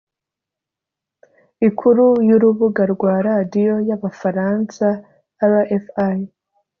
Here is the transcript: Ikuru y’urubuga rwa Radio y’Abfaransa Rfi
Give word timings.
Ikuru 1.67 2.05
y’urubuga 2.27 2.81
rwa 2.93 3.13
Radio 3.27 3.73
y’Abfaransa 3.87 4.87
Rfi 5.51 6.11